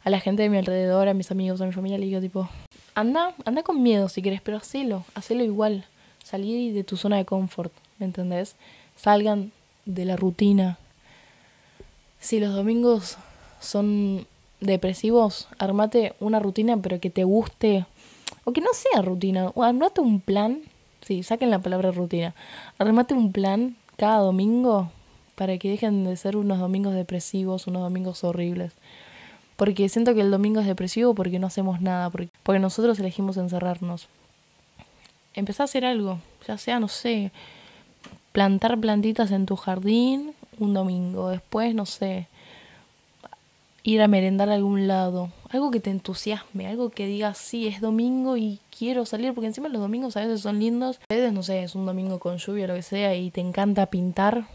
a 0.04 0.10
la 0.10 0.20
gente 0.20 0.44
de 0.44 0.50
mi 0.50 0.58
alrededor, 0.58 1.08
a 1.08 1.14
mis 1.14 1.32
amigos, 1.32 1.62
a 1.62 1.66
mi 1.66 1.72
familia, 1.72 1.98
le 1.98 2.08
digo 2.08 2.20
tipo, 2.20 2.50
anda, 2.94 3.34
anda 3.46 3.64
con 3.64 3.82
miedo 3.82 4.10
si 4.10 4.22
quieres, 4.22 4.42
pero 4.42 4.58
hacelo, 4.58 5.06
hacelo 5.14 5.46
igual. 5.46 5.86
Salí 6.24 6.72
de 6.72 6.84
tu 6.84 6.98
zona 6.98 7.16
de 7.16 7.26
confort, 7.26 7.72
¿me 8.00 8.06
entendés? 8.06 8.56
Salgan 8.98 9.54
de 9.86 10.04
la 10.04 10.18
rutina. 10.18 10.78
Si 12.20 12.42
los 12.42 12.54
domingos 12.54 13.18
son 13.62 14.28
depresivos, 14.66 15.48
armate 15.58 16.14
una 16.20 16.40
rutina 16.40 16.78
pero 16.78 17.00
que 17.00 17.10
te 17.10 17.24
guste, 17.24 17.86
o 18.44 18.54
que 18.54 18.62
no 18.62 18.70
sea 18.74 19.02
rutina, 19.02 19.52
o 19.56 19.64
armate 19.64 20.02
un 20.02 20.20
plan, 20.20 20.62
sí, 21.02 21.24
saquen 21.24 21.50
la 21.50 21.60
palabra 21.60 21.92
rutina, 21.92 22.36
armate 22.78 23.14
un 23.14 23.32
plan 23.32 23.76
cada 23.98 24.20
domingo 24.20 24.90
para 25.36 25.58
que 25.58 25.70
dejen 25.70 26.06
de 26.06 26.16
ser 26.18 26.38
unos 26.38 26.60
domingos 26.60 26.94
depresivos, 26.94 27.68
unos 27.68 27.82
domingos 27.82 28.24
horribles. 28.24 28.72
Porque 29.58 29.88
siento 29.90 30.14
que 30.14 30.22
el 30.22 30.32
domingo 30.32 30.60
es 30.60 30.68
depresivo 30.68 31.14
porque 31.14 31.40
no 31.40 31.48
hacemos 31.48 31.82
nada, 31.82 32.10
porque, 32.10 32.30
porque 32.44 32.60
nosotros 32.60 33.00
elegimos 33.00 33.38
encerrarnos. 33.38 34.08
Empezá 35.34 35.64
a 35.64 35.66
hacer 35.66 35.86
algo, 35.86 36.20
ya 36.48 36.58
sea, 36.58 36.80
no 36.80 36.88
sé, 36.88 37.32
plantar 38.32 38.80
plantitas 38.80 39.32
en 39.32 39.46
tu 39.46 39.56
jardín 39.56 40.34
un 40.60 40.74
domingo, 40.74 41.30
después, 41.30 41.76
no 41.76 41.86
sé, 41.86 42.28
ir 43.86 44.02
a 44.02 44.08
merendar 44.08 44.50
a 44.50 44.56
algún 44.56 44.88
lado, 44.88 45.30
algo 45.50 45.70
que 45.70 45.80
te 45.80 45.92
entusiasme, 45.92 46.66
algo 46.66 46.90
que 46.90 47.06
digas, 47.06 47.38
sí, 47.38 47.68
es 47.68 47.82
domingo 47.82 48.36
y 48.36 48.60
quiero 48.76 49.06
salir, 49.06 49.32
porque 49.36 49.46
encima 49.46 49.70
los 49.70 49.80
domingos 49.80 50.18
a 50.18 50.22
veces 50.22 50.42
son 50.42 50.60
lindos, 50.60 51.00
a 51.08 51.14
veces, 51.14 51.32
no 51.32 51.44
sé, 51.44 51.62
es 51.62 51.76
un 51.76 51.86
domingo 51.86 52.18
con 52.18 52.38
lluvia 52.38 52.66
lo 52.66 52.74
que 52.74 52.82
sea 52.82 53.14
y 53.16 53.30
te 53.30 53.42
encanta 53.42 53.86
pintar. 53.86 54.48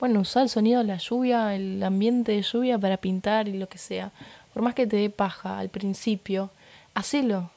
Bueno, 0.00 0.20
usa 0.20 0.40
el 0.40 0.48
sonido 0.48 0.80
de 0.80 0.86
la 0.86 0.96
lluvia, 0.96 1.54
el 1.54 1.82
ambiente 1.82 2.32
de 2.32 2.40
lluvia 2.40 2.78
para 2.78 2.96
pintar 2.96 3.46
y 3.46 3.58
lo 3.58 3.68
que 3.68 3.76
sea. 3.76 4.10
Por 4.54 4.62
más 4.62 4.74
que 4.74 4.86
te 4.86 4.96
dé 4.96 5.10
paja 5.10 5.58
al 5.58 5.68
principio, 5.68 6.50
hacelo. 6.94 7.50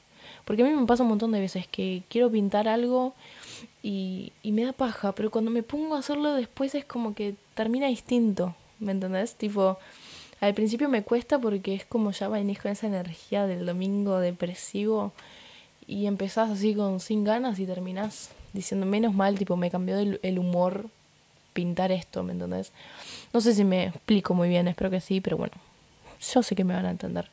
Porque 0.44 0.62
a 0.62 0.66
mí 0.66 0.72
me 0.74 0.86
pasa 0.86 1.02
un 1.02 1.08
montón 1.08 1.32
de 1.32 1.40
veces 1.40 1.66
que 1.66 2.02
quiero 2.10 2.30
pintar 2.30 2.68
algo 2.68 3.14
y, 3.82 4.34
y 4.42 4.52
me 4.52 4.66
da 4.66 4.74
paja, 4.74 5.12
pero 5.12 5.30
cuando 5.30 5.50
me 5.50 5.62
pongo 5.62 5.96
a 5.96 6.00
hacerlo 6.00 6.34
después 6.34 6.74
es 6.74 6.84
como 6.84 7.14
que 7.14 7.36
termina 7.54 7.86
distinto, 7.86 8.54
¿me 8.80 8.92
entendés? 8.92 9.34
Tipo, 9.34 9.78
al 10.40 10.54
principio 10.54 10.88
me 10.88 11.02
cuesta 11.02 11.38
porque 11.38 11.74
es 11.74 11.84
como 11.86 12.10
ya 12.12 12.28
venís 12.28 12.58
con 12.58 12.70
esa 12.70 12.86
energía 12.86 13.46
del 13.46 13.64
domingo 13.64 14.18
depresivo 14.18 15.12
y 15.86 16.06
empezás 16.06 16.50
así 16.50 16.74
con 16.74 17.00
sin 17.00 17.24
ganas 17.24 17.58
y 17.58 17.66
terminás 17.66 18.30
diciendo 18.52 18.86
menos 18.86 19.14
mal, 19.14 19.38
tipo 19.38 19.56
me 19.56 19.70
cambió 19.70 19.98
el, 19.98 20.38
humor 20.38 20.86
pintar 21.52 21.92
esto, 21.92 22.22
¿me 22.22 22.32
entendés? 22.32 22.72
No 23.32 23.40
sé 23.40 23.54
si 23.54 23.64
me 23.64 23.86
explico 23.86 24.34
muy 24.34 24.48
bien, 24.48 24.68
espero 24.68 24.90
que 24.90 25.00
sí, 25.00 25.20
pero 25.20 25.36
bueno, 25.36 25.54
yo 26.20 26.42
sé 26.42 26.54
que 26.54 26.64
me 26.64 26.74
van 26.74 26.86
a 26.86 26.90
entender. 26.90 27.30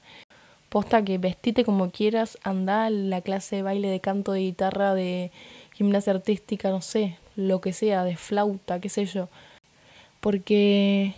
Posta 0.70 1.04
que 1.04 1.18
vestite 1.18 1.66
como 1.66 1.92
quieras, 1.92 2.38
anda 2.44 2.86
a 2.86 2.90
la 2.90 3.22
clase 3.22 3.58
de 3.58 3.62
baile, 3.64 3.90
de 3.90 4.00
canto, 4.00 4.32
de 4.32 4.42
guitarra, 4.42 4.94
de 4.94 5.32
gimnasia 5.74 6.14
artística, 6.14 6.70
no 6.70 6.82
sé, 6.82 7.18
lo 7.36 7.62
que 7.62 7.74
sea, 7.74 8.04
de 8.04 8.16
flauta, 8.16 8.80
qué 8.80 8.90
sé 8.90 9.06
yo. 9.06 9.30
Porque 10.20 11.16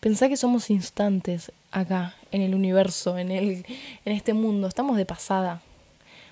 Pensá 0.00 0.30
que 0.30 0.38
somos 0.38 0.70
instantes 0.70 1.52
acá, 1.70 2.14
en 2.32 2.40
el 2.40 2.54
universo, 2.54 3.18
en, 3.18 3.30
el, 3.30 3.66
en 4.04 4.12
este 4.12 4.32
mundo. 4.32 4.66
Estamos 4.66 4.96
de 4.96 5.04
pasada. 5.04 5.60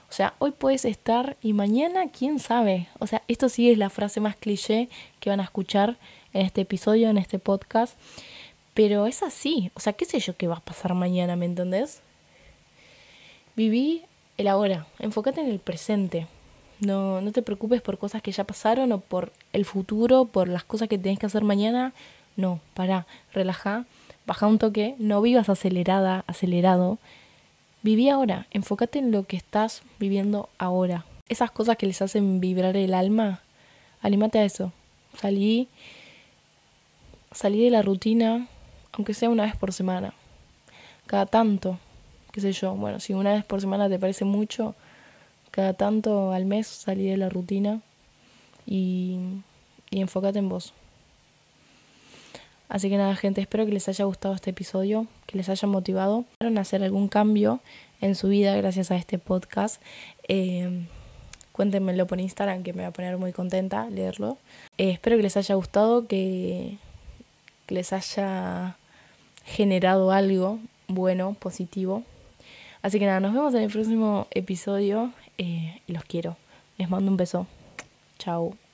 O 0.09 0.13
sea, 0.13 0.33
hoy 0.39 0.53
puedes 0.53 0.87
estar 0.87 1.37
y 1.43 1.53
mañana, 1.53 2.09
quién 2.09 2.39
sabe. 2.39 2.89
O 2.99 3.07
sea, 3.07 3.23
esto 3.29 3.51
sí 3.51 3.71
es 3.71 3.77
la 3.77 3.91
frase 3.91 4.21
más 4.21 4.37
cliché 4.37 4.89
que 5.21 5.29
van 5.29 5.41
a 5.41 5.45
escuchar 5.45 5.99
en 6.33 6.47
este 6.47 6.63
episodio, 6.63 7.11
en 7.11 7.19
este 7.19 7.39
podcast. 7.39 7.99
Pero 8.73 9.07
es 9.07 9.23
así. 9.23 9.71
O 9.75 9.81
sea, 9.81 9.93
qué 9.93 10.07
sé 10.07 10.19
yo 10.19 10.35
qué 10.35 10.49
va 10.49 10.57
a 10.57 10.61
pasar 10.61 10.95
mañana, 10.95 11.37
¿me 11.37 11.45
entendés? 11.45 12.01
Viví 13.55 14.03
el 14.39 14.49
ahora. 14.49 14.87
Enfócate 14.99 15.43
en 15.43 15.51
el 15.51 15.59
presente. 15.59 16.27
No, 16.81 17.21
no 17.21 17.33
te 17.33 17.43
preocupes 17.43 17.83
por 17.83 17.99
cosas 17.99 18.23
que 18.23 18.33
ya 18.33 18.45
pasaron 18.45 18.93
o 18.93 19.01
por 19.01 19.33
el 19.53 19.67
futuro, 19.67 20.25
por 20.25 20.49
las 20.49 20.65
cosas 20.65 20.89
que 20.89 20.97
tenés 20.97 21.19
que 21.19 21.27
hacer 21.27 21.45
mañana. 21.45 21.93
No, 22.38 22.61
para, 22.75 23.09
relaja, 23.33 23.85
baja 24.25 24.47
un 24.47 24.61
toque, 24.61 24.95
no 25.00 25.21
vivas 25.21 25.49
acelerada, 25.49 26.23
acelerado. 26.28 26.99
Viví 27.83 28.09
ahora, 28.09 28.47
enfócate 28.52 29.00
en 29.00 29.11
lo 29.11 29.25
que 29.25 29.37
estás 29.37 29.83
viviendo 29.99 30.49
ahora. 30.57 31.04
Esas 31.28 31.50
cosas 31.50 31.76
que 31.76 31.87
les 31.87 32.00
hacen 32.00 32.38
vibrar 32.38 32.76
el 32.76 32.95
alma, 32.95 33.40
anímate 34.02 34.38
a 34.38 34.45
eso. 34.45 34.73
Salí, 35.21 35.66
salí 37.33 37.64
de 37.64 37.71
la 37.71 37.83
rutina, 37.83 38.47
aunque 38.92 39.14
sea 39.14 39.30
una 39.30 39.42
vez 39.42 39.57
por 39.57 39.73
semana. 39.73 40.14
Cada 41.09 41.26
tanto, 41.26 41.80
qué 42.30 42.40
sé 42.40 42.52
yo, 42.52 42.73
bueno, 42.76 43.00
si 43.00 43.14
una 43.14 43.33
vez 43.33 43.45
por 43.45 43.61
semana 43.61 43.88
te 43.88 43.99
parece 43.99 44.25
mucho, 44.25 44.76
cada 45.50 45.73
tanto 45.73 46.30
al 46.30 46.45
mes 46.45 46.68
salí 46.68 47.09
de 47.09 47.16
la 47.16 47.30
rutina 47.30 47.80
y, 48.64 49.18
y 49.90 50.00
enfócate 50.00 50.38
en 50.38 50.49
vos. 50.49 50.73
Así 52.69 52.91
que 52.91 52.97
nada, 52.99 53.17
gente, 53.17 53.41
espero 53.41 53.65
que 53.65 53.73
les 53.73 53.89
haya 53.89 54.05
gustado 54.05 54.35
este 54.35 54.51
episodio, 54.51 55.07
que 55.27 55.39
les 55.39 55.49
haya 55.49 55.67
motivado 55.67 56.25
a 56.41 56.61
hacer 56.61 56.83
algún 56.83 57.09
cambio 57.09 57.61
en 58.01 58.15
su 58.15 58.29
vida 58.29 58.55
gracias 58.57 58.91
a 58.91 58.97
este 58.97 59.19
podcast. 59.19 59.81
Eh, 60.29 60.87
cuéntenmelo 61.53 62.07
por 62.07 62.21
Instagram, 62.21 62.63
que 62.63 62.73
me 62.73 62.83
va 62.83 62.89
a 62.89 62.93
poner 62.93 63.17
muy 63.17 63.33
contenta 63.33 63.89
leerlo. 63.89 64.39
Eh, 64.77 64.91
espero 64.91 65.17
que 65.17 65.23
les 65.23 65.37
haya 65.37 65.55
gustado, 65.55 66.07
que, 66.07 66.77
les 67.69 67.93
haya 67.93 68.77
generado 69.45 70.13
algo 70.13 70.59
bueno, 70.87 71.35
positivo. 71.35 72.05
Así 72.83 72.99
que 72.99 73.07
nada, 73.07 73.21
nos 73.21 73.35
vemos 73.35 73.55
en 73.55 73.63
el 73.63 73.71
próximo 73.71 74.27
episodio. 74.31 75.13
Eh, 75.39 75.81
los 75.87 76.05
quiero. 76.05 76.37
Les 76.77 76.89
mando 76.89 77.11
un 77.11 77.17
beso. 77.17 77.47
Chao. 78.19 78.68